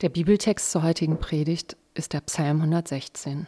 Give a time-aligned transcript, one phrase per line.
[0.00, 3.46] Der Bibeltext zur heutigen Predigt ist der Psalm 116.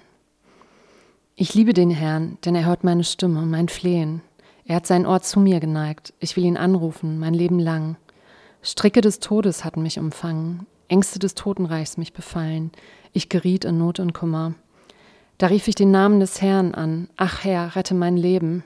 [1.35, 4.21] Ich liebe den Herrn, denn er hört meine Stimme, mein Flehen.
[4.67, 6.13] Er hat sein Ohr zu mir geneigt.
[6.21, 7.97] Ich will ihn anrufen, mein Leben lang.
[8.61, 12.71] Stricke des Todes hatten mich umfangen, Ängste des Totenreichs mich befallen.
[13.15, 14.53] Ich geriet in Not und Kummer.
[15.39, 17.09] Da rief ich den Namen des Herrn an.
[17.17, 18.63] Ach Herr, rette mein Leben.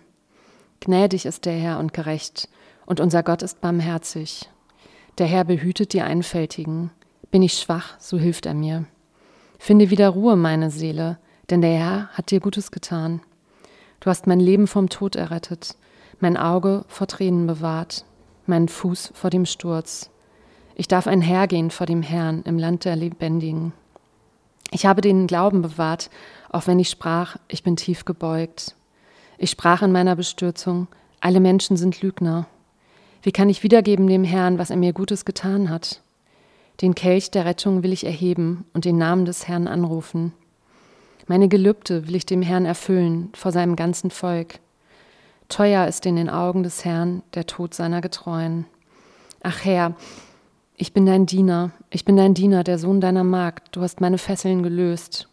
[0.81, 2.49] Gnädig ist der Herr und gerecht,
[2.85, 4.51] und unser Gott ist barmherzig.
[5.19, 6.91] Der Herr behütet die Einfältigen.
[7.37, 8.87] Bin ich schwach, so hilft er mir.
[9.59, 11.19] Finde wieder Ruhe, meine Seele,
[11.51, 13.21] denn der Herr hat dir Gutes getan.
[14.01, 15.77] Du hast mein Leben vom Tod errettet,
[16.19, 18.07] mein Auge vor Tränen bewahrt,
[18.47, 20.09] meinen Fuß vor dem Sturz.
[20.77, 23.75] Ich darf einhergehen vor dem Herrn im Land der Lebendigen.
[24.71, 26.09] Ich habe den Glauben bewahrt,
[26.49, 28.75] auch wenn ich sprach, ich bin tief gebeugt.
[29.37, 30.89] Ich sprach in meiner Bestürzung,
[31.21, 32.47] alle Menschen sind Lügner.
[33.21, 36.01] Wie kann ich wiedergeben dem Herrn, was er mir Gutes getan hat?
[36.83, 40.33] Den Kelch der Rettung will ich erheben und den Namen des Herrn anrufen.
[41.27, 44.61] Meine Gelübde will ich dem Herrn erfüllen vor seinem ganzen Volk.
[45.49, 48.67] Teuer ist in den Augen des Herrn der Tod seiner Getreuen.
[49.43, 49.95] Ach Herr,
[50.77, 54.19] ich bin dein Diener, ich bin dein Diener, der Sohn deiner Magd, du hast meine
[54.19, 55.29] Fesseln gelöst.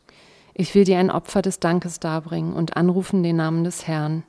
[0.54, 4.23] Ich will dir ein Opfer des Dankes darbringen und anrufen den Namen des Herrn.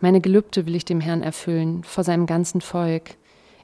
[0.00, 3.16] Meine Gelübde will ich dem Herrn erfüllen vor seinem ganzen Volk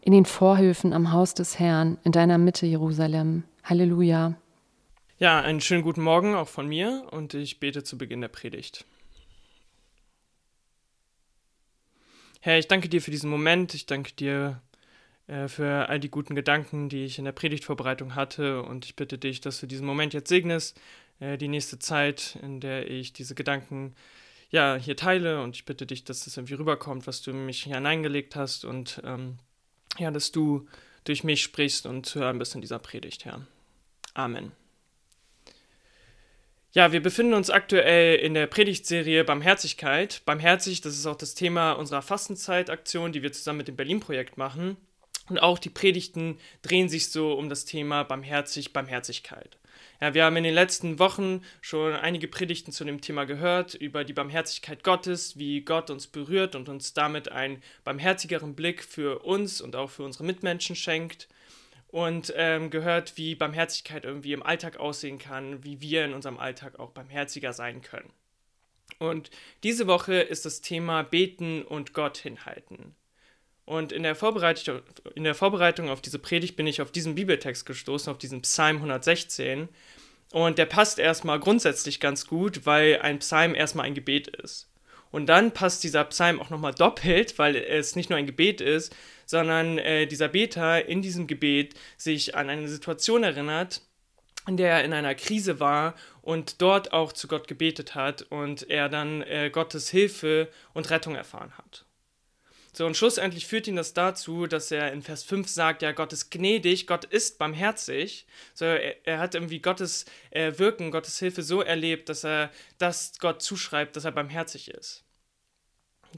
[0.03, 3.45] in den Vorhöfen am Haus des Herrn, in deiner Mitte, Jerusalem.
[3.62, 4.34] Halleluja.
[5.19, 8.84] Ja, einen schönen guten Morgen auch von mir und ich bete zu Beginn der Predigt.
[12.41, 14.61] Herr, ich danke dir für diesen Moment, ich danke dir
[15.28, 19.16] äh, für all die guten Gedanken, die ich in der Predigtvorbereitung hatte und ich bitte
[19.16, 20.81] dich, dass du diesen Moment jetzt segnest,
[21.20, 23.94] äh, die nächste Zeit, in der ich diese Gedanken
[24.50, 28.34] ja, hier teile und ich bitte dich, dass das irgendwie rüberkommt, was du mich hineingelegt
[28.34, 29.39] hast und ähm,
[29.98, 30.66] ja, dass du
[31.04, 33.46] durch mich sprichst und zu hören bist in dieser Predigt, Herr.
[34.14, 34.52] Amen.
[36.74, 40.22] Ja, wir befinden uns aktuell in der Predigtserie Barmherzigkeit.
[40.24, 44.78] Barmherzig, das ist auch das Thema unserer Fastenzeitaktion, die wir zusammen mit dem Berlin-Projekt machen.
[45.28, 49.58] Und auch die Predigten drehen sich so um das Thema Barmherzig, Barmherzigkeit.
[50.02, 54.02] Ja, wir haben in den letzten Wochen schon einige Predigten zu dem Thema gehört, über
[54.02, 59.60] die Barmherzigkeit Gottes, wie Gott uns berührt und uns damit einen barmherzigeren Blick für uns
[59.60, 61.28] und auch für unsere Mitmenschen schenkt.
[61.86, 66.80] Und ähm, gehört, wie Barmherzigkeit irgendwie im Alltag aussehen kann, wie wir in unserem Alltag
[66.80, 68.10] auch barmherziger sein können.
[68.98, 69.30] Und
[69.62, 72.96] diese Woche ist das Thema Beten und Gott hinhalten.
[73.65, 74.81] Und in der, Vorbereitung,
[75.15, 78.77] in der Vorbereitung auf diese Predigt bin ich auf diesen Bibeltext gestoßen, auf diesen Psalm
[78.77, 79.69] 116.
[80.33, 84.69] Und der passt erstmal grundsätzlich ganz gut, weil ein Psalm erstmal ein Gebet ist.
[85.11, 88.97] Und dann passt dieser Psalm auch nochmal doppelt, weil es nicht nur ein Gebet ist,
[89.27, 93.83] sondern äh, dieser Beter in diesem Gebet sich an eine Situation erinnert,
[94.49, 98.69] in der er in einer Krise war und dort auch zu Gott gebetet hat und
[98.71, 101.84] er dann äh, Gottes Hilfe und Rettung erfahren hat.
[102.75, 106.12] So, und schlussendlich führt ihn das dazu, dass er in Vers 5 sagt, ja, Gott
[106.15, 108.27] ist gnädig, Gott ist barmherzig.
[108.55, 113.12] So, er, er hat irgendwie Gottes äh, Wirken, Gottes Hilfe so erlebt, dass er das
[113.19, 115.05] Gott zuschreibt, dass er barmherzig ist.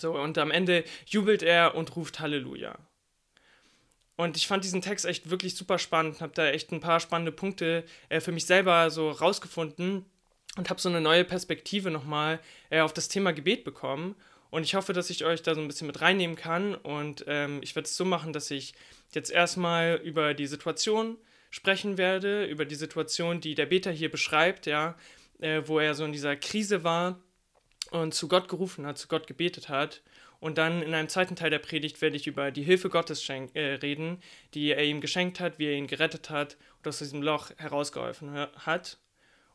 [0.01, 2.79] So, und am Ende jubelt er und ruft Halleluja.
[4.17, 7.33] Und ich fand diesen Text echt wirklich super spannend, habe da echt ein paar spannende
[7.33, 10.05] Punkte äh, für mich selber so rausgefunden
[10.57, 12.39] und habe so eine neue Perspektive nochmal
[12.71, 14.15] äh, auf das Thema Gebet bekommen
[14.55, 16.77] und ich hoffe, dass ich euch da so ein bisschen mit reinnehmen kann.
[16.77, 18.73] Und ähm, ich werde es so machen, dass ich
[19.13, 21.19] jetzt erstmal über die Situation
[21.51, 24.95] sprechen werde, über die Situation, die der Beter hier beschreibt, ja,
[25.41, 27.19] äh, wo er so in dieser Krise war
[27.91, 30.03] und zu Gott gerufen hat, zu Gott gebetet hat.
[30.39, 33.59] Und dann in einem zweiten Teil der Predigt werde ich über die Hilfe Gottes äh,
[33.59, 34.23] reden,
[34.55, 38.47] die er ihm geschenkt hat, wie er ihn gerettet hat und aus diesem Loch herausgeholfen
[38.55, 38.99] hat.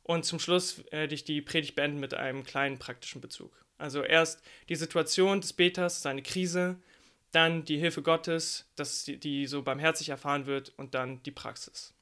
[0.03, 3.53] Und zum Schluss werde ich die Predigt beenden mit einem kleinen praktischen Bezug.
[3.79, 6.77] Also erst die Situation des Beters, seine Krise,
[7.31, 11.93] dann die Hilfe Gottes, dass die, die so barmherzig erfahren wird und dann die Praxis.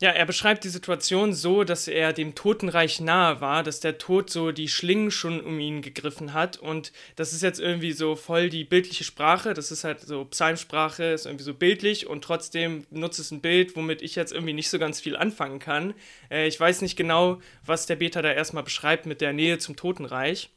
[0.00, 4.28] Ja, er beschreibt die Situation so, dass er dem Totenreich nahe war, dass der Tod
[4.28, 8.50] so die Schlingen schon um ihn gegriffen hat und das ist jetzt irgendwie so voll
[8.50, 13.20] die bildliche Sprache, das ist halt so Psalmsprache, ist irgendwie so bildlich und trotzdem nutzt
[13.20, 15.94] es ein Bild, womit ich jetzt irgendwie nicht so ganz viel anfangen kann.
[16.28, 19.76] Äh, ich weiß nicht genau, was der Beter da erstmal beschreibt mit der Nähe zum
[19.76, 20.50] Totenreich.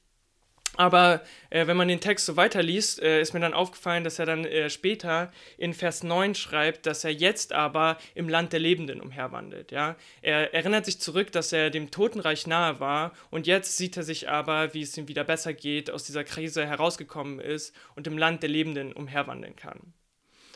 [0.78, 4.28] Aber äh, wenn man den Text so weiterliest, äh, ist mir dann aufgefallen, dass er
[4.28, 9.02] dann äh, später in Vers 9 schreibt, dass er jetzt aber im Land der Lebenden
[9.02, 9.72] umherwandelt.
[9.72, 9.96] Ja?
[10.22, 14.30] Er erinnert sich zurück, dass er dem Totenreich nahe war und jetzt sieht er sich
[14.30, 18.44] aber, wie es ihm wieder besser geht, aus dieser Krise herausgekommen ist und im Land
[18.44, 19.94] der Lebenden umherwandeln kann.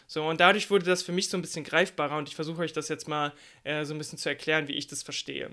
[0.06, 2.74] So, und dadurch wurde das für mich so ein bisschen greifbarer und ich versuche euch
[2.74, 3.34] das jetzt mal
[3.64, 5.50] äh, so ein bisschen zu erklären, wie ich das verstehe.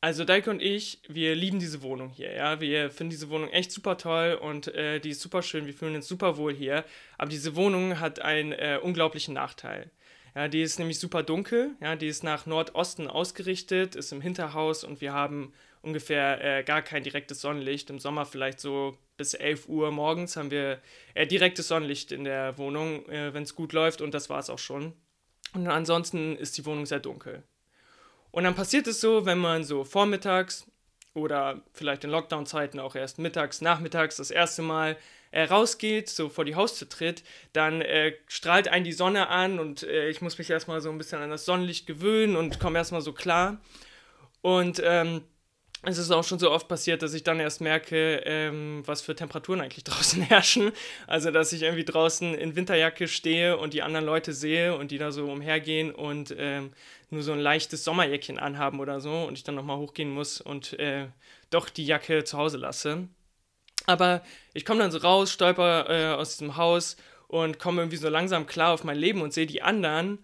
[0.00, 2.60] Also Daike und ich, wir lieben diese Wohnung hier, ja.
[2.60, 5.96] Wir finden diese Wohnung echt super toll und äh, die ist super schön, wir fühlen
[5.96, 6.84] uns super wohl hier.
[7.18, 9.90] Aber diese Wohnung hat einen äh, unglaublichen Nachteil.
[10.36, 14.84] Ja, die ist nämlich super dunkel, ja, die ist nach Nordosten ausgerichtet, ist im Hinterhaus
[14.84, 15.52] und wir haben
[15.82, 17.90] ungefähr äh, gar kein direktes Sonnenlicht.
[17.90, 20.80] Im Sommer vielleicht so bis 11 Uhr morgens haben wir
[21.14, 24.48] äh, direktes Sonnenlicht in der Wohnung, äh, wenn es gut läuft und das war es
[24.48, 24.92] auch schon.
[25.54, 27.42] Und ansonsten ist die Wohnung sehr dunkel.
[28.30, 30.66] Und dann passiert es so, wenn man so vormittags
[31.14, 34.96] oder vielleicht in Lockdown-Zeiten auch erst mittags, nachmittags das erste Mal
[35.30, 37.22] äh, rausgeht, so vor die Haustür tritt,
[37.52, 40.98] dann äh, strahlt einen die Sonne an und äh, ich muss mich erstmal so ein
[40.98, 43.60] bisschen an das Sonnenlicht gewöhnen und komme erstmal so klar.
[44.40, 45.22] Und ähm,
[45.82, 49.14] es ist auch schon so oft passiert, dass ich dann erst merke, ähm, was für
[49.14, 50.72] Temperaturen eigentlich draußen herrschen.
[51.06, 54.98] Also, dass ich irgendwie draußen in Winterjacke stehe und die anderen Leute sehe und die
[54.98, 56.72] da so umhergehen und ähm,
[57.10, 60.78] nur so ein leichtes Sommerjäckchen anhaben oder so und ich dann nochmal hochgehen muss und
[60.78, 61.06] äh,
[61.50, 63.08] doch die Jacke zu Hause lasse.
[63.86, 64.22] Aber
[64.52, 66.96] ich komme dann so raus, stolper äh, aus diesem Haus
[67.28, 70.18] und komme irgendwie so langsam klar auf mein Leben und sehe die anderen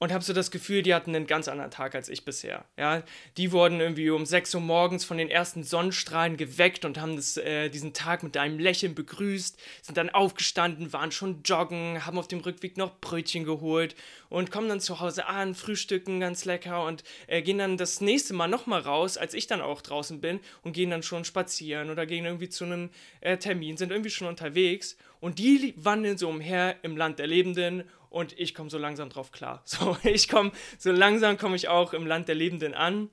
[0.00, 2.64] und habe so das Gefühl, die hatten einen ganz anderen Tag als ich bisher.
[2.78, 3.02] Ja,
[3.36, 7.36] die wurden irgendwie um 6 Uhr morgens von den ersten Sonnenstrahlen geweckt und haben das,
[7.36, 12.28] äh, diesen Tag mit einem Lächeln begrüßt, sind dann aufgestanden, waren schon joggen, haben auf
[12.28, 13.94] dem Rückweg noch Brötchen geholt
[14.30, 18.32] und kommen dann zu Hause an, frühstücken ganz lecker und äh, gehen dann das nächste
[18.32, 22.06] Mal nochmal raus, als ich dann auch draußen bin und gehen dann schon spazieren oder
[22.06, 22.88] gehen irgendwie zu einem
[23.20, 27.84] äh, Termin, sind irgendwie schon unterwegs und die wandeln so umher im Land der Lebenden
[28.10, 29.62] und ich komme so langsam drauf klar.
[29.64, 33.08] So, ich komme, so langsam komme ich auch im Land der Lebenden an,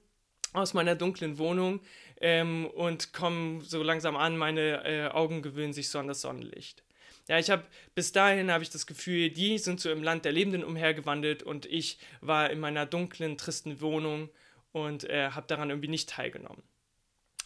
[0.53, 1.79] aus meiner dunklen Wohnung
[2.19, 6.83] ähm, und komme so langsam an, meine äh, Augen gewöhnen sich so an das Sonnenlicht.
[7.27, 7.63] Ja, ich habe
[7.93, 11.65] bis dahin habe ich das Gefühl, die sind so im Land der Lebenden umhergewandelt und
[11.65, 14.29] ich war in meiner dunklen, tristen Wohnung
[14.71, 16.63] und äh, habe daran irgendwie nicht teilgenommen.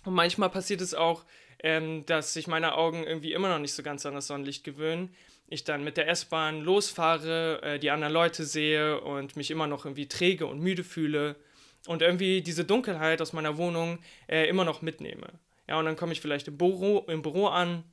[0.05, 1.25] Und manchmal passiert es auch,
[1.63, 5.15] ähm, dass sich meine Augen irgendwie immer noch nicht so ganz an das Sonnenlicht gewöhnen
[5.51, 9.85] ich dann mit der S-Bahn losfahre, äh, die anderen Leute sehe und mich immer noch
[9.85, 11.35] irgendwie träge und müde fühle
[11.87, 15.27] und irgendwie diese Dunkelheit aus meiner Wohnung äh, immer noch mitnehme.
[15.67, 17.83] Ja, und dann komme ich vielleicht im Büro, im Büro an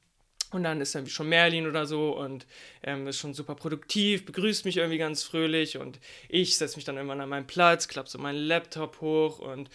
[0.53, 2.47] und dann ist irgendwie schon Merlin oder so und
[2.85, 6.97] ähm, ist schon super produktiv, begrüßt mich irgendwie ganz fröhlich und ich setze mich dann
[6.97, 9.69] irgendwann an meinen Platz, klappe so meinen Laptop hoch und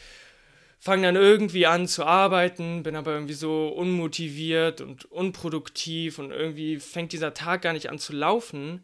[0.83, 6.77] fange dann irgendwie an zu arbeiten, bin aber irgendwie so unmotiviert und unproduktiv und irgendwie
[6.77, 8.83] fängt dieser Tag gar nicht an zu laufen.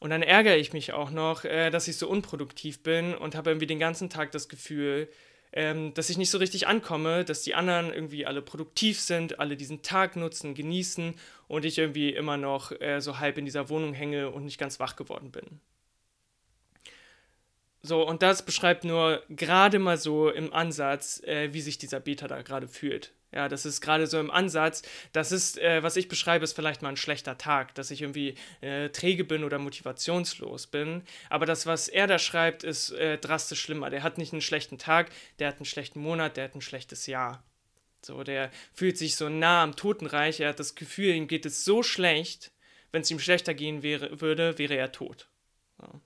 [0.00, 3.48] Und dann ärgere ich mich auch noch, äh, dass ich so unproduktiv bin und habe
[3.48, 5.08] irgendwie den ganzen Tag das Gefühl,
[5.54, 9.56] ähm, dass ich nicht so richtig ankomme, dass die anderen irgendwie alle produktiv sind, alle
[9.56, 11.14] diesen Tag nutzen, genießen
[11.48, 14.80] und ich irgendwie immer noch äh, so halb in dieser Wohnung hänge und nicht ganz
[14.80, 15.62] wach geworden bin.
[17.84, 22.28] So, und das beschreibt nur gerade mal so im Ansatz, äh, wie sich dieser Beta
[22.28, 23.12] da gerade fühlt.
[23.32, 24.82] Ja, das ist gerade so im Ansatz.
[25.12, 28.36] Das ist, äh, was ich beschreibe, ist vielleicht mal ein schlechter Tag, dass ich irgendwie
[28.60, 31.02] äh, träge bin oder motivationslos bin.
[31.28, 33.90] Aber das, was er da schreibt, ist äh, drastisch schlimmer.
[33.90, 37.06] Der hat nicht einen schlechten Tag, der hat einen schlechten Monat, der hat ein schlechtes
[37.06, 37.42] Jahr.
[38.04, 40.38] So, der fühlt sich so nah am Totenreich.
[40.38, 42.52] Er hat das Gefühl, ihm geht es so schlecht,
[42.92, 45.28] wenn es ihm schlechter gehen wäre, würde, wäre er tot.
[45.80, 46.00] So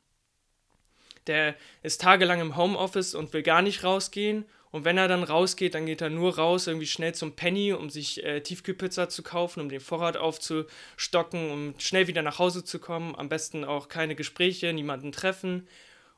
[1.26, 4.44] der ist tagelang im Homeoffice und will gar nicht rausgehen.
[4.70, 7.88] Und wenn er dann rausgeht, dann geht er nur raus, irgendwie schnell zum Penny, um
[7.88, 12.78] sich äh, Tiefkühlpizza zu kaufen, um den Vorrat aufzustocken, um schnell wieder nach Hause zu
[12.78, 13.14] kommen.
[13.14, 15.66] Am besten auch keine Gespräche, niemanden treffen,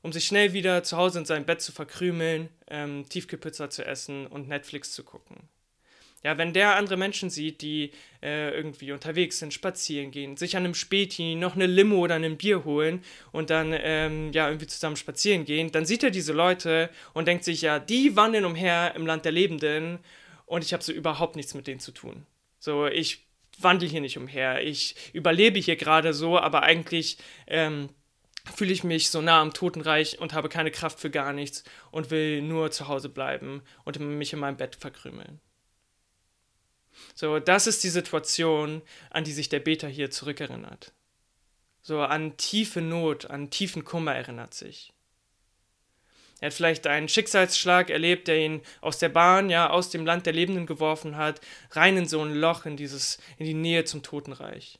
[0.03, 4.27] um sich schnell wieder zu Hause in sein Bett zu verkrümeln, ähm, Tiefkühlpizza zu essen
[4.27, 5.49] und Netflix zu gucken.
[6.25, 10.65] Ja, wenn der andere Menschen sieht, die äh, irgendwie unterwegs sind, spazieren gehen, sich an
[10.65, 14.97] einem Späti noch eine Limo oder ein Bier holen und dann ähm, ja irgendwie zusammen
[14.97, 19.07] spazieren gehen, dann sieht er diese Leute und denkt sich, ja, die wandeln umher im
[19.07, 20.01] Land der Lebenden
[20.47, 22.27] und ich habe so überhaupt nichts mit denen zu tun.
[22.59, 23.29] So, ich
[23.61, 27.91] wandle hier nicht umher, ich überlebe hier gerade so, aber eigentlich ähm,
[28.57, 32.11] fühle ich mich so nah am Totenreich und habe keine Kraft für gar nichts und
[32.11, 35.41] will nur zu Hause bleiben und mich in meinem Bett verkrümeln.
[37.15, 40.93] So, das ist die Situation, an die sich der Beter hier zurückerinnert.
[41.83, 44.93] So an tiefe Not, an tiefen Kummer erinnert sich.
[46.41, 50.27] Er hat vielleicht einen Schicksalsschlag erlebt, der ihn aus der Bahn, ja, aus dem Land
[50.27, 51.41] der Lebenden geworfen hat,
[51.73, 54.79] rein in so ein Loch, in dieses, in die Nähe zum Totenreich.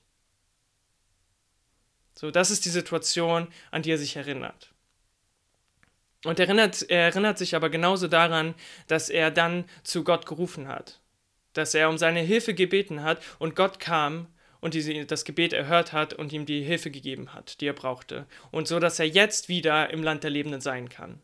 [2.15, 4.73] So, das ist die Situation, an die er sich erinnert.
[6.25, 8.55] Und erinnert, er erinnert sich aber genauso daran,
[8.87, 10.98] dass er dann zu Gott gerufen hat
[11.59, 14.29] dass er um seine Hilfe gebeten hat und Gott kam
[14.61, 18.27] und die, das Gebet erhört hat und ihm die Hilfe gegeben hat, die er brauchte.
[18.51, 21.21] Und so, dass er jetzt wieder im Land der Lebenden sein kann.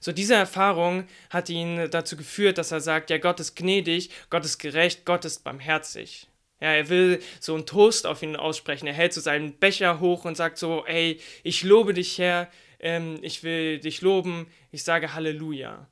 [0.00, 4.44] So diese Erfahrung hat ihn dazu geführt, dass er sagt, ja, Gott ist gnädig, Gott
[4.44, 6.28] ist gerecht, Gott ist barmherzig.
[6.60, 8.86] Ja, er will so einen Toast auf ihn aussprechen.
[8.86, 13.18] Er hält so seinen Becher hoch und sagt so, ey, ich lobe dich, Herr, ähm,
[13.22, 15.88] ich will dich loben, ich sage Halleluja.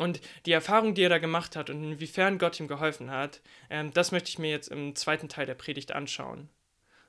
[0.00, 3.92] Und die Erfahrung, die er da gemacht hat und inwiefern Gott ihm geholfen hat, ähm,
[3.92, 6.48] das möchte ich mir jetzt im zweiten Teil der Predigt anschauen.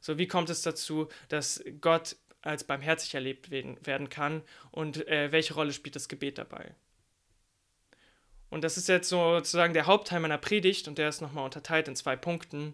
[0.02, 5.54] So, wie kommt es dazu, dass Gott als barmherzig erlebt werden kann und äh, welche
[5.54, 6.76] Rolle spielt das Gebet dabei?
[8.50, 11.96] Und das ist jetzt sozusagen der Hauptteil meiner Predigt und der ist nochmal unterteilt in
[11.96, 12.74] zwei Punkten.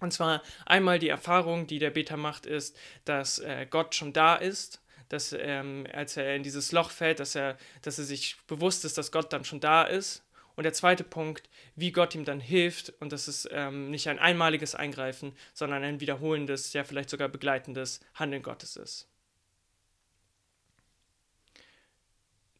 [0.00, 4.36] Und zwar einmal die Erfahrung, die der Beter macht, ist, dass äh, Gott schon da
[4.36, 8.84] ist, dass ähm, als er in dieses Loch fällt, dass er, dass er sich bewusst
[8.84, 10.22] ist, dass Gott dann schon da ist.
[10.56, 14.18] Und der zweite Punkt, wie Gott ihm dann hilft und dass es ähm, nicht ein
[14.18, 19.06] einmaliges Eingreifen, sondern ein wiederholendes, ja vielleicht sogar begleitendes Handeln Gottes ist.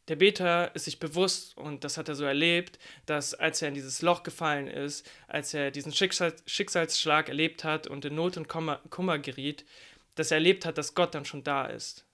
[0.07, 3.73] Der Beter ist sich bewusst, und das hat er so erlebt, dass als er in
[3.73, 8.47] dieses Loch gefallen ist, als er diesen Schicksal Schicksalsschlag erlebt hat und in Not und
[8.47, 9.65] Kummer, Kummer geriet,
[10.15, 12.06] dass er erlebt hat, dass Gott dann schon da ist.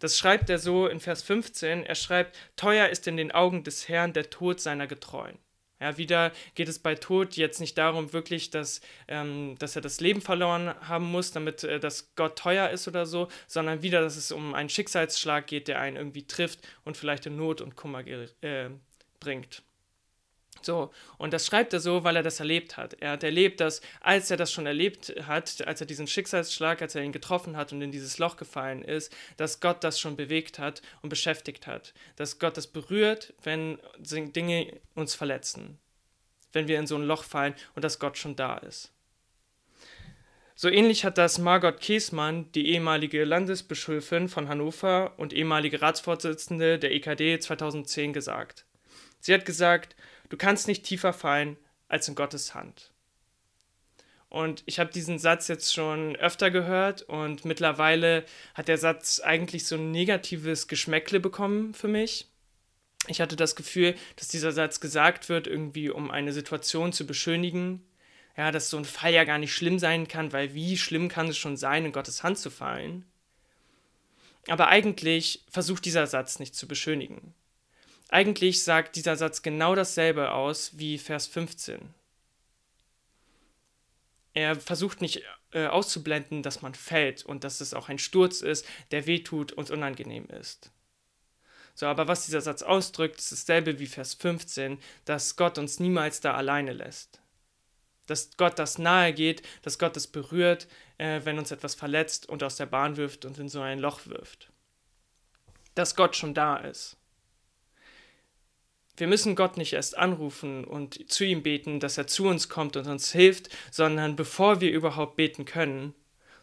[0.00, 1.84] Das schreibt er so in Vers 15.
[1.84, 5.38] Er schreibt, teuer ist in den Augen des Herrn der Tod seiner Getreuen.
[5.80, 10.00] Ja, wieder geht es bei Tod jetzt nicht darum, wirklich, dass, ähm, dass er das
[10.00, 14.16] Leben verloren haben muss, damit äh, das Gott teuer ist oder so, sondern wieder, dass
[14.16, 18.06] es um einen Schicksalsschlag geht, der einen irgendwie trifft und vielleicht in Not und Kummer
[18.06, 18.68] äh,
[19.20, 19.62] bringt.
[20.62, 22.94] So, und das schreibt er so, weil er das erlebt hat.
[23.00, 26.94] Er hat erlebt, dass als er das schon erlebt hat, als er diesen Schicksalsschlag, als
[26.94, 30.58] er ihn getroffen hat und in dieses Loch gefallen ist, dass Gott das schon bewegt
[30.58, 31.94] hat und beschäftigt hat.
[32.16, 35.78] Dass Gott das berührt, wenn Dinge uns verletzen.
[36.52, 38.92] Wenn wir in so ein Loch fallen und dass Gott schon da ist.
[40.62, 46.92] So ähnlich hat das Margot Kiesmann, die ehemalige Landesbischöfin von Hannover und ehemalige Ratsvorsitzende der
[46.92, 48.66] EKD 2010 gesagt.
[49.20, 49.94] Sie hat gesagt,
[50.30, 51.58] Du kannst nicht tiefer fallen
[51.88, 52.92] als in Gottes Hand.
[54.28, 58.24] Und ich habe diesen Satz jetzt schon öfter gehört und mittlerweile
[58.54, 62.28] hat der Satz eigentlich so ein negatives Geschmäckle bekommen für mich.
[63.08, 67.84] Ich hatte das Gefühl, dass dieser Satz gesagt wird, irgendwie um eine Situation zu beschönigen.
[68.36, 71.26] Ja, dass so ein Fall ja gar nicht schlimm sein kann, weil wie schlimm kann
[71.26, 73.04] es schon sein, in Gottes Hand zu fallen?
[74.46, 77.34] Aber eigentlich versucht dieser Satz nicht zu beschönigen.
[78.12, 81.94] Eigentlich sagt dieser Satz genau dasselbe aus wie Vers 15.
[84.34, 88.66] Er versucht nicht äh, auszublenden, dass man fällt und dass es auch ein Sturz ist,
[88.90, 90.72] der wehtut und unangenehm ist.
[91.74, 96.20] So, aber was dieser Satz ausdrückt, ist dasselbe wie Vers 15, dass Gott uns niemals
[96.20, 97.20] da alleine lässt.
[98.06, 100.66] Dass Gott das nahe geht, dass Gott das berührt,
[100.98, 104.06] äh, wenn uns etwas verletzt und aus der Bahn wirft und in so ein Loch
[104.06, 104.50] wirft.
[105.76, 106.96] Dass Gott schon da ist.
[108.96, 112.76] Wir müssen Gott nicht erst anrufen und zu ihm beten, dass er zu uns kommt
[112.76, 115.94] und uns hilft, sondern bevor wir überhaupt beten können,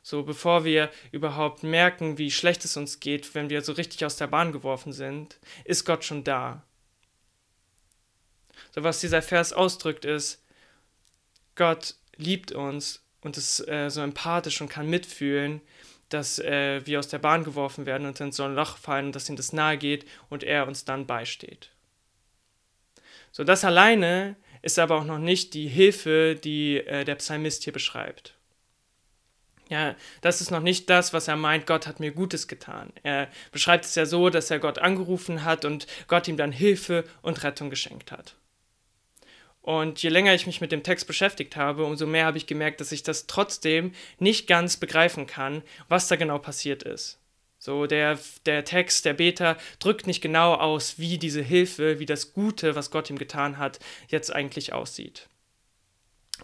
[0.02, 4.16] so bevor wir überhaupt merken, wie schlecht es uns geht, wenn wir so richtig aus
[4.16, 6.64] der Bahn geworfen sind, ist Gott schon da.
[8.74, 10.44] So was dieser Vers ausdrückt ist,
[11.56, 15.62] Gott liebt uns und ist äh, so empathisch und kann mitfühlen,
[16.10, 19.30] dass äh, wir aus der Bahn geworfen werden und in so ein Loch fallen, dass
[19.30, 21.72] ihm das nahe geht und er uns dann beisteht.
[23.38, 27.72] So, das alleine ist aber auch noch nicht die Hilfe, die äh, der Psalmist hier
[27.72, 28.34] beschreibt.
[29.70, 32.92] Ja, das ist noch nicht das, was er meint, Gott hat mir Gutes getan.
[33.04, 37.04] Er beschreibt es ja so, dass er Gott angerufen hat und Gott ihm dann Hilfe
[37.22, 38.38] und Rettung geschenkt hat.
[39.62, 42.82] Und je länger ich mich mit dem Text beschäftigt habe, umso mehr habe ich gemerkt,
[42.82, 47.20] dass ich das trotzdem nicht ganz begreifen kann, was da genau passiert ist.
[47.68, 52.32] So, der, der Text, der Beter drückt nicht genau aus, wie diese Hilfe, wie das
[52.32, 55.28] Gute, was Gott ihm getan hat, jetzt eigentlich aussieht.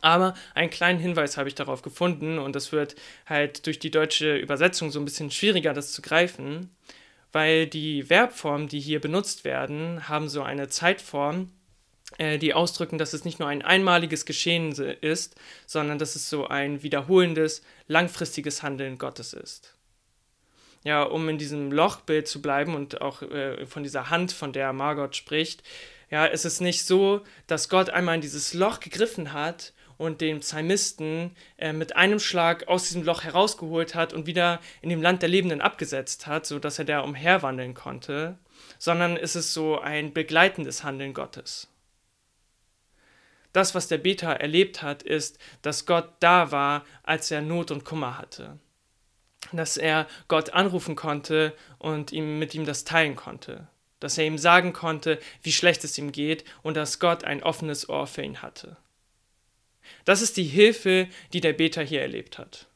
[0.02, 4.36] Aber einen kleinen Hinweis habe ich darauf gefunden und das wird halt durch die deutsche
[4.36, 6.76] Übersetzung so ein bisschen schwieriger, das zu greifen,
[7.32, 11.54] weil die Verbformen, die hier benutzt werden, haben so eine Zeitform,
[12.18, 15.36] äh, die ausdrücken, dass es nicht nur ein einmaliges Geschehen ist,
[15.68, 19.78] sondern dass es so ein wiederholendes, langfristiges Handeln Gottes ist
[20.84, 24.74] ja, um in diesem Lochbild zu bleiben und auch äh, von dieser Hand, von der
[24.74, 25.64] Margot spricht,
[26.10, 30.42] ja, ist es nicht so, dass Gott einmal in dieses Loch gegriffen hat und den
[30.42, 35.22] Psalmisten äh, mit einem Schlag aus diesem Loch herausgeholt hat und wieder in dem Land
[35.22, 38.38] der Lebenden abgesetzt hat, sodass er da umherwandeln konnte,
[38.78, 41.68] sondern ist es so ein begleitendes Handeln Gottes.
[43.54, 47.86] das, was der Beter erlebt hat, ist, dass Gott da war, als er Not und
[47.86, 48.60] Kummer hatte.
[49.52, 53.68] Dass er Gott anrufen konnte und ihm, mit ihm das teilen konnte.
[54.00, 57.90] Dass er ihm sagen konnte, wie schlecht es ihm geht und dass Gott ein offenes
[57.90, 58.78] Ohr für ihn hatte.
[60.06, 62.68] Das ist die Hilfe, die der Beter hier erlebt hat.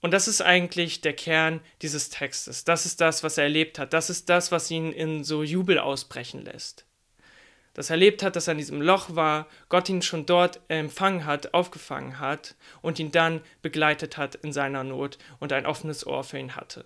[0.00, 2.64] Und das ist eigentlich der Kern dieses Textes.
[2.64, 3.92] Das ist das, was er erlebt hat.
[3.92, 6.84] Das ist das, was ihn in so Jubel ausbrechen lässt.
[7.78, 11.26] Dass er erlebt hat, dass er in diesem Loch war, Gott ihn schon dort empfangen
[11.26, 16.24] hat, aufgefangen hat und ihn dann begleitet hat in seiner Not und ein offenes Ohr
[16.24, 16.84] für ihn hatte.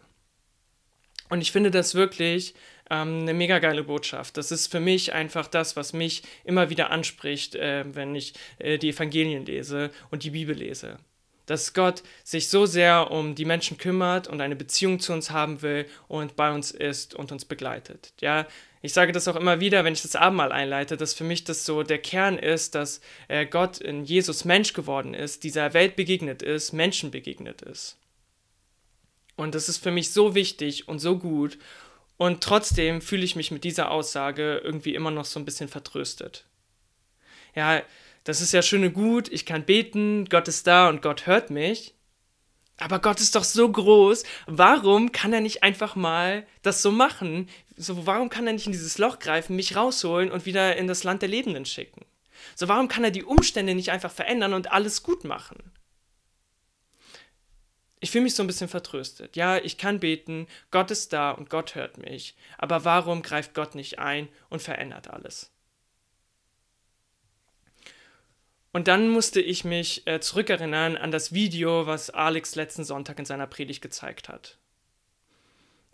[1.30, 2.52] Und ich finde das wirklich
[2.90, 4.36] ähm, eine mega geile Botschaft.
[4.36, 8.76] Das ist für mich einfach das, was mich immer wieder anspricht, äh, wenn ich äh,
[8.76, 10.98] die Evangelien lese und die Bibel lese
[11.46, 15.60] dass Gott sich so sehr um die Menschen kümmert und eine Beziehung zu uns haben
[15.60, 18.14] will und bei uns ist und uns begleitet.
[18.20, 18.46] Ja,
[18.82, 21.64] ich sage das auch immer wieder, wenn ich das Abendmahl einleite, dass für mich das
[21.64, 26.42] so der Kern ist, dass äh, Gott in Jesus Mensch geworden ist, dieser Welt begegnet
[26.42, 27.96] ist, Menschen begegnet ist.
[29.36, 31.58] Und das ist für mich so wichtig und so gut.
[32.16, 36.44] Und trotzdem fühle ich mich mit dieser Aussage irgendwie immer noch so ein bisschen vertröstet.
[37.54, 37.82] Ja,
[38.24, 41.50] das ist ja schön und gut, ich kann beten, Gott ist da und Gott hört
[41.50, 41.94] mich.
[42.78, 47.48] Aber Gott ist doch so groß, warum kann er nicht einfach mal das so machen?
[47.76, 51.04] So, warum kann er nicht in dieses Loch greifen, mich rausholen und wieder in das
[51.04, 52.04] Land der Lebenden schicken?
[52.56, 55.72] So, warum kann er die Umstände nicht einfach verändern und alles gut machen?
[58.00, 59.36] Ich fühle mich so ein bisschen vertröstet.
[59.36, 62.34] Ja, ich kann beten, Gott ist da und Gott hört mich.
[62.58, 65.52] Aber warum greift Gott nicht ein und verändert alles?
[68.72, 73.26] Und dann musste ich mich äh, zurückerinnern an das Video, was Alex letzten Sonntag in
[73.26, 74.56] seiner Predigt gezeigt hat.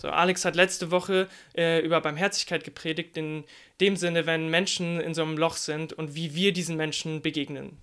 [0.00, 3.42] So, Alex hat letzte Woche äh, über Barmherzigkeit gepredigt, in
[3.80, 7.78] dem Sinne, wenn Menschen in so einem Loch sind und wie wir diesen Menschen begegnen.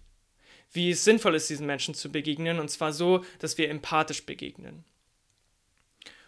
[0.72, 4.86] Wie es sinnvoll ist, diesen Menschen zu begegnen, und zwar so, dass wir empathisch begegnen.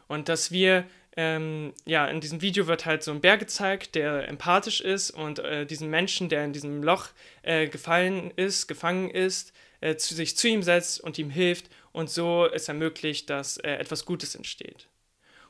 [0.08, 0.86] Und dass wir
[1.18, 5.40] ähm, ja, in diesem Video wird halt so ein Bär gezeigt, der empathisch ist und
[5.40, 7.10] äh, diesen Menschen, der in diesem Loch
[7.42, 9.52] äh, gefallen ist, gefangen ist,
[9.82, 13.72] äh, zu, sich zu ihm setzt und ihm hilft und so es ermöglicht, dass äh,
[13.72, 14.88] etwas Gutes entsteht.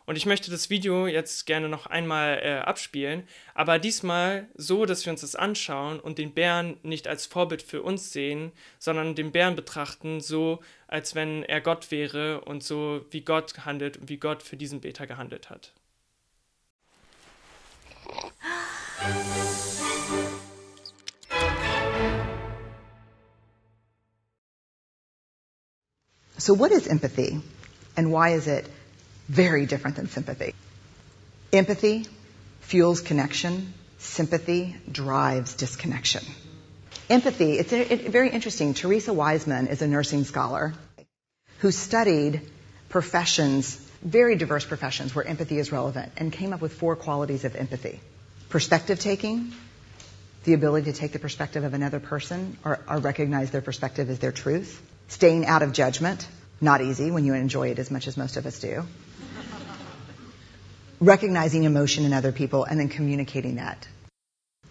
[0.08, 5.06] Und ich möchte das Video jetzt gerne noch einmal äh, abspielen, aber diesmal so, dass
[5.06, 9.34] wir uns das anschauen und den Bären nicht als Vorbild für uns sehen, sondern den
[9.34, 14.15] Bären betrachten so, als wenn er Gott wäre und so, wie Gott handelt und wie
[14.15, 15.74] Gott für diesen Beter gehandelt hat.
[26.38, 27.41] So, what is empathy
[27.98, 28.70] and why is it
[29.27, 30.53] very different than sympathy.
[31.51, 32.05] Empathy
[32.61, 33.73] fuels connection.
[33.99, 36.23] Sympathy drives disconnection.
[37.09, 37.71] Empathy, it's
[38.09, 38.73] very interesting.
[38.73, 40.73] Teresa Wiseman is a nursing scholar
[41.59, 42.41] who studied
[42.89, 47.55] professions, very diverse professions where empathy is relevant and came up with four qualities of
[47.55, 47.99] empathy.
[48.49, 49.53] Perspective taking,
[50.43, 54.19] the ability to take the perspective of another person or, or recognize their perspective as
[54.19, 54.81] their truth.
[55.07, 56.27] Staying out of judgment,
[56.61, 58.83] not easy when you enjoy it as much as most of us do
[60.99, 63.88] recognizing emotion in other people and then communicating that.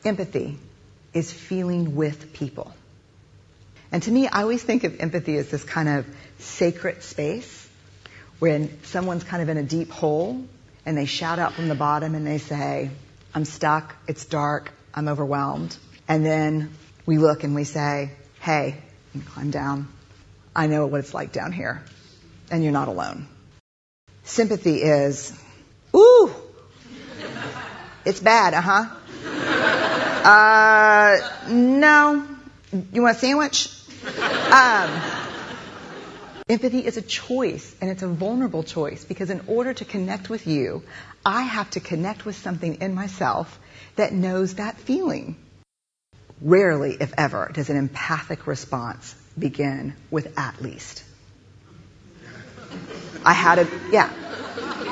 [0.05, 0.59] Empathy
[1.13, 2.75] is feeling with people.
[3.93, 6.07] And to me, I always think of empathy as this kind of
[6.39, 7.69] sacred space
[8.39, 10.45] when someone's kind of in a deep hole
[10.85, 12.91] and they shout out from the bottom and they say,
[13.35, 15.77] I'm stuck, it's dark, I'm overwhelmed.
[16.09, 16.73] And then
[17.07, 18.11] we look and we say,
[18.41, 18.77] hey,
[19.27, 19.89] climb down.
[20.55, 21.83] I know what it's like down here.
[22.51, 23.29] And you're not alone.
[24.25, 25.33] Sympathy is,
[25.97, 26.31] Ooh,
[28.05, 28.87] it's bad, uh huh.
[30.29, 32.27] Uh, no.
[32.93, 33.71] You want a sandwich?
[34.51, 34.91] Um,
[36.49, 40.47] empathy is a choice, and it's a vulnerable choice because in order to connect with
[40.47, 40.83] you,
[41.25, 43.59] I have to connect with something in myself
[43.97, 45.37] that knows that feeling.
[46.41, 51.03] Rarely, if ever, does an empathic response begin with at least.
[53.25, 54.13] I had a, yeah.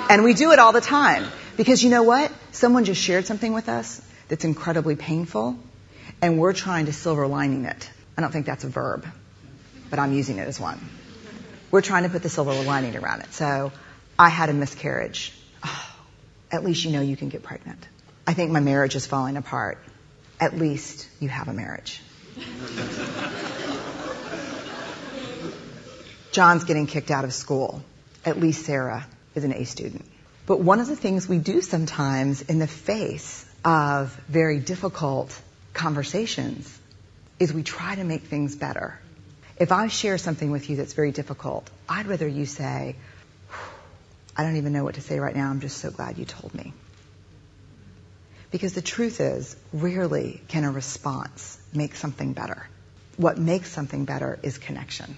[0.09, 1.27] And we do it all the time.
[1.57, 2.33] Because you know what?
[2.53, 5.57] Someone just shared something with us that's incredibly painful,
[6.21, 7.91] and we're trying to silver lining it.
[8.17, 9.07] I don't think that's a verb,
[9.91, 10.81] but I'm using it as one.
[11.71, 13.33] We're trying to put the silver lining around it.
[13.33, 13.73] So
[14.19, 15.33] I had a miscarriage.
[15.65, 15.97] Oh,
[16.53, 17.87] at least you know you can get pregnant.
[18.27, 19.79] I think my marriage is falling apart.
[20.41, 22.01] At least you have a marriage.
[26.33, 27.83] John's getting kicked out of school.
[28.25, 30.05] At least Sarah is an A student.
[30.47, 35.39] But one of the things we do sometimes in the face of very difficult
[35.73, 36.79] conversations
[37.39, 38.99] is we try to make things better.
[39.59, 42.97] If I share something with you that's very difficult, I'd rather you say,
[44.37, 45.49] I don't even know what to say right now.
[45.49, 46.73] I'm just so glad you told me.
[48.51, 52.69] Because the truth is, rarely can a response make something better.
[53.17, 55.17] What makes something better is connection.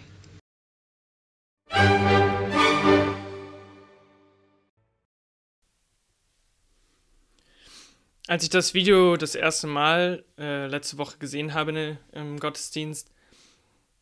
[8.28, 13.12] Als ich das Video das erste Mal äh, letzte Woche gesehen habe ne, im Gottesdienst,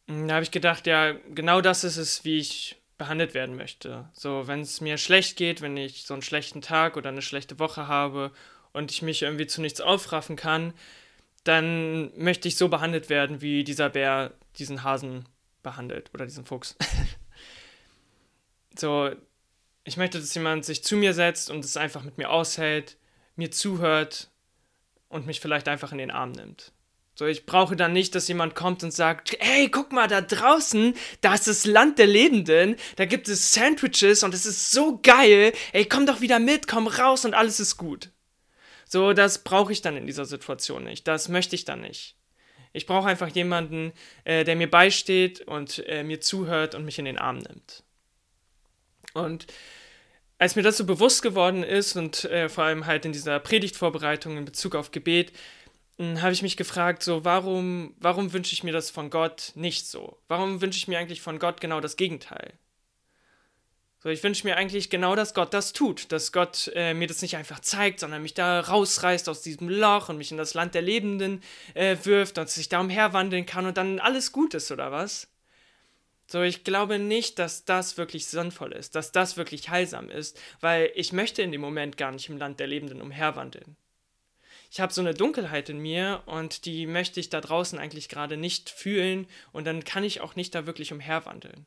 [0.08, 4.08] hm, da habe ich gedacht, ja, genau das ist es, wie ich behandelt werden möchte.
[4.14, 7.58] So, wenn es mir schlecht geht, wenn ich so einen schlechten Tag oder eine schlechte
[7.58, 8.32] Woche habe
[8.72, 10.72] und ich mich irgendwie zu nichts aufraffen kann,
[11.42, 15.26] dann möchte ich so behandelt werden, wie dieser Bär diesen Hasen
[15.62, 16.76] behandelt oder diesen Fuchs.
[18.78, 19.10] so,
[19.84, 22.96] ich möchte, dass jemand sich zu mir setzt und es einfach mit mir aushält
[23.36, 24.28] mir zuhört
[25.08, 26.72] und mich vielleicht einfach in den Arm nimmt.
[27.16, 30.94] So, ich brauche dann nicht, dass jemand kommt und sagt, hey, guck mal, da draußen,
[31.20, 35.52] da ist das Land der Lebenden, da gibt es Sandwiches und es ist so geil,
[35.72, 38.10] ey, komm doch wieder mit, komm raus und alles ist gut.
[38.86, 42.16] So, das brauche ich dann in dieser Situation nicht, das möchte ich dann nicht.
[42.72, 43.92] Ich brauche einfach jemanden,
[44.24, 47.84] äh, der mir beisteht und äh, mir zuhört und mich in den Arm nimmt.
[49.12, 49.46] Und
[50.44, 54.36] als mir das so bewusst geworden ist und äh, vor allem halt in dieser Predigtvorbereitung
[54.36, 55.32] in Bezug auf Gebet,
[55.96, 59.86] hm, habe ich mich gefragt, so warum, warum wünsche ich mir das von Gott nicht
[59.86, 60.18] so?
[60.28, 62.52] Warum wünsche ich mir eigentlich von Gott genau das Gegenteil?
[64.00, 67.22] So, ich wünsche mir eigentlich genau, dass Gott das tut, dass Gott äh, mir das
[67.22, 70.74] nicht einfach zeigt, sondern mich da rausreißt aus diesem Loch und mich in das Land
[70.74, 74.70] der Lebenden äh, wirft und dass ich da umherwandeln kann und dann alles gut ist,
[74.70, 75.26] oder was?
[76.26, 80.90] So, ich glaube nicht, dass das wirklich sinnvoll ist, dass das wirklich heilsam ist, weil
[80.94, 83.76] ich möchte in dem Moment gar nicht im Land der Lebenden umherwandeln.
[84.70, 88.36] Ich habe so eine Dunkelheit in mir und die möchte ich da draußen eigentlich gerade
[88.36, 91.66] nicht fühlen und dann kann ich auch nicht da wirklich umherwandeln.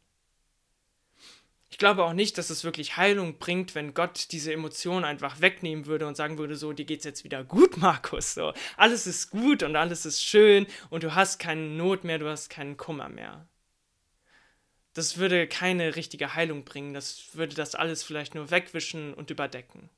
[1.70, 5.86] Ich glaube auch nicht, dass es wirklich Heilung bringt, wenn Gott diese Emotion einfach wegnehmen
[5.86, 9.64] würde und sagen würde, so, dir geht's jetzt wieder gut, Markus, so, alles ist gut
[9.64, 13.48] und alles ist schön und du hast keine Not mehr, du hast keinen Kummer mehr
[14.98, 19.92] das würde keine richtige Heilung bringen, das würde das alles vielleicht nur wegwischen und überdecken.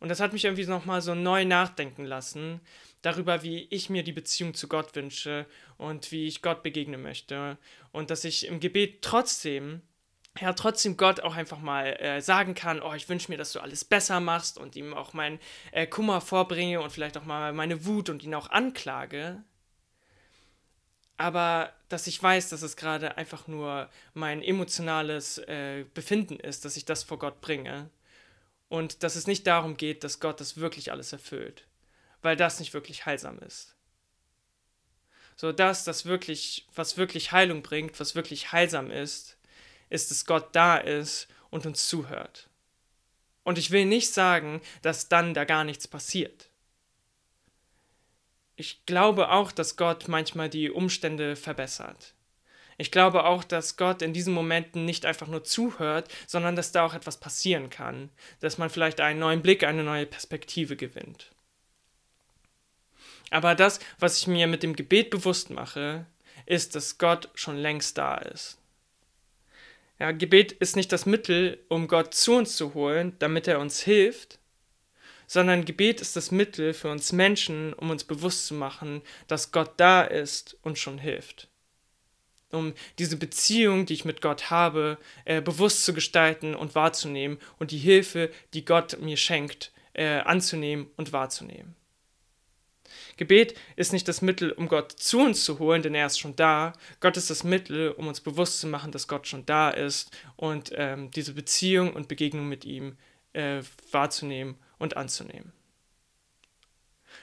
[0.00, 2.60] Und das hat mich irgendwie nochmal so neu nachdenken lassen
[3.02, 7.56] darüber, wie ich mir die Beziehung zu Gott wünsche und wie ich Gott begegnen möchte.
[7.92, 9.82] Und dass ich im Gebet trotzdem,
[10.40, 13.60] ja, trotzdem Gott auch einfach mal äh, sagen kann, oh, ich wünsche mir, dass du
[13.60, 15.38] alles besser machst und ihm auch meinen
[15.70, 19.44] äh, Kummer vorbringe und vielleicht auch mal meine Wut und ihn auch anklage
[21.20, 26.78] aber dass ich weiß, dass es gerade einfach nur mein emotionales äh, Befinden ist, dass
[26.78, 27.90] ich das vor Gott bringe
[28.70, 31.66] und dass es nicht darum geht, dass Gott das wirklich alles erfüllt,
[32.22, 33.76] weil das nicht wirklich heilsam ist.
[35.36, 39.36] So das, das wirklich, was wirklich Heilung bringt, was wirklich heilsam ist,
[39.90, 42.48] ist, dass Gott da ist und uns zuhört.
[43.42, 46.49] Und ich will nicht sagen, dass dann da gar nichts passiert
[48.60, 52.12] ich glaube auch, dass Gott manchmal die Umstände verbessert.
[52.76, 56.84] Ich glaube auch, dass Gott in diesen Momenten nicht einfach nur zuhört, sondern dass da
[56.84, 61.30] auch etwas passieren kann, dass man vielleicht einen neuen Blick, eine neue Perspektive gewinnt.
[63.30, 66.04] Aber das, was ich mir mit dem Gebet bewusst mache,
[66.44, 68.58] ist, dass Gott schon längst da ist.
[69.98, 73.80] Ja, Gebet ist nicht das Mittel, um Gott zu uns zu holen, damit er uns
[73.80, 74.39] hilft,
[75.30, 79.74] sondern Gebet ist das Mittel für uns Menschen, um uns bewusst zu machen, dass Gott
[79.76, 81.46] da ist und schon hilft.
[82.50, 87.70] Um diese Beziehung, die ich mit Gott habe, äh, bewusst zu gestalten und wahrzunehmen und
[87.70, 91.76] die Hilfe, die Gott mir schenkt, äh, anzunehmen und wahrzunehmen.
[93.16, 96.34] Gebet ist nicht das Mittel, um Gott zu uns zu holen, denn er ist schon
[96.34, 96.72] da.
[96.98, 100.72] Gott ist das Mittel, um uns bewusst zu machen, dass Gott schon da ist und
[100.74, 102.96] ähm, diese Beziehung und Begegnung mit ihm
[103.32, 103.62] äh,
[103.92, 105.52] wahrzunehmen und anzunehmen.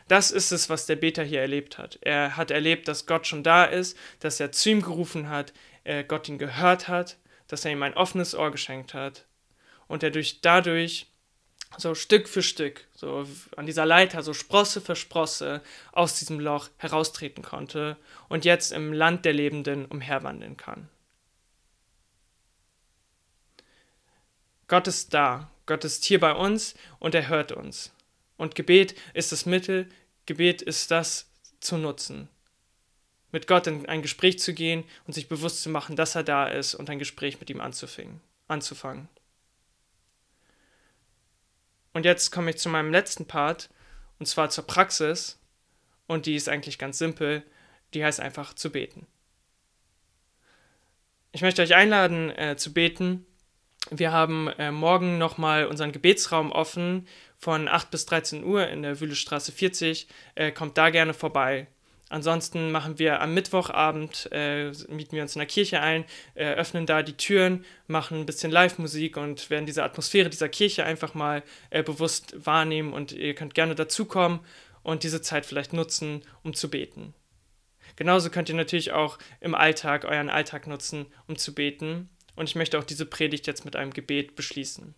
[0.07, 1.99] Das ist es, was der Beter hier erlebt hat.
[2.01, 5.51] Er hat erlebt, dass Gott schon da ist, dass er zu ihm gerufen hat,
[5.83, 7.17] er Gott ihn gehört hat,
[7.47, 9.25] dass er ihm ein offenes Ohr geschenkt hat
[9.87, 11.07] und er durch, dadurch
[11.77, 16.69] so Stück für Stück, so an dieser Leiter, so Sprosse für Sprosse aus diesem Loch
[16.77, 17.97] heraustreten konnte
[18.29, 20.87] und jetzt im Land der Lebenden umherwandeln kann.
[24.67, 27.93] Gott ist da, Gott ist hier bei uns und er hört uns.
[28.38, 29.88] Und Gebet ist das Mittel,
[30.25, 32.30] Gebet ist das zu nutzen.
[33.32, 36.47] Mit Gott in ein Gespräch zu gehen und sich bewusst zu machen, dass er da
[36.47, 39.10] ist und ein Gespräch mit ihm anzufangen.
[41.93, 43.69] Und jetzt komme ich zu meinem letzten Part
[44.19, 45.38] und zwar zur Praxis,
[46.08, 47.43] und die ist eigentlich ganz simpel,
[47.93, 49.06] die heißt einfach zu beten.
[51.32, 53.25] Ich möchte euch einladen äh, zu beten.
[53.89, 59.00] Wir haben äh, morgen nochmal unseren Gebetsraum offen von 8 bis 13 Uhr in der
[59.00, 60.08] Wühlestraße 40.
[60.36, 61.67] Äh, kommt da gerne vorbei.
[62.10, 66.86] Ansonsten machen wir am Mittwochabend, äh, mieten wir uns in der Kirche ein, äh, öffnen
[66.86, 71.43] da die Türen, machen ein bisschen Live-Musik und werden diese Atmosphäre dieser Kirche einfach mal
[71.69, 74.39] äh, bewusst wahrnehmen und ihr könnt gerne dazukommen
[74.84, 77.13] und diese Zeit vielleicht nutzen, um zu beten.
[77.97, 82.10] Genauso könnt ihr natürlich auch im Alltag euren Alltag nutzen, um zu beten.
[82.38, 84.93] Und ich möchte auch diese Predigt jetzt mit einem Gebet beschließen.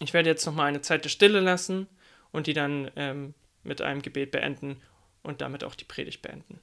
[0.00, 1.86] Ich werde jetzt nochmal eine Zeit der Stille lassen
[2.32, 4.82] und die dann ähm, mit einem Gebet beenden
[5.22, 6.60] und damit auch die Predigt beenden.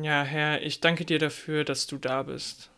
[0.00, 2.70] Ja, Herr, ich danke dir dafür, dass du da bist.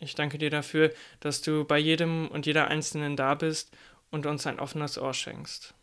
[0.00, 3.70] Ich danke dir dafür, dass du bei jedem und jeder Einzelnen da bist
[4.10, 5.74] und uns ein offenes Ohr schenkst.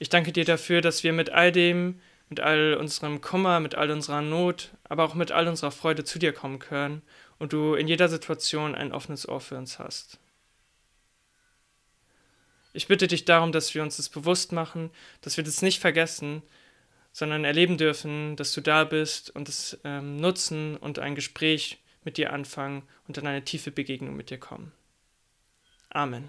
[0.00, 3.92] Ich danke dir dafür, dass wir mit all dem, mit all unserem Kummer, mit all
[3.92, 7.02] unserer Not, aber auch mit all unserer Freude zu dir kommen können
[7.38, 10.18] und du in jeder Situation ein offenes Ohr für uns hast.
[12.72, 14.90] Ich bitte dich darum, dass wir uns das bewusst machen,
[15.20, 16.42] dass wir das nicht vergessen,
[17.16, 22.18] sondern erleben dürfen, dass du da bist und es ähm, nutzen und ein Gespräch mit
[22.18, 24.72] dir anfangen und dann eine tiefe Begegnung mit dir kommen.
[25.88, 26.28] Amen.